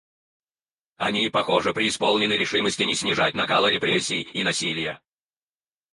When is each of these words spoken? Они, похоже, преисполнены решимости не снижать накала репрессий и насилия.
Они, 0.97 1.29
похоже, 1.29 1.75
преисполнены 1.75 2.33
решимости 2.33 2.81
не 2.81 2.95
снижать 2.95 3.35
накала 3.35 3.67
репрессий 3.67 4.21
и 4.23 4.43
насилия. 4.43 4.99